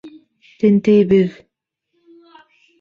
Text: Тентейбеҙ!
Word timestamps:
Тентейбеҙ! 0.63 1.37